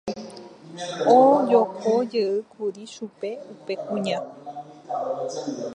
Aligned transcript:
ojokojeýkuri 1.17 2.83
chupe 2.93 3.29
upe 3.53 3.73
kuña 3.85 4.17